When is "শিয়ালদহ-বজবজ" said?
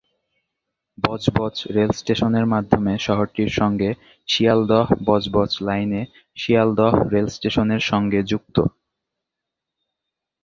4.27-5.51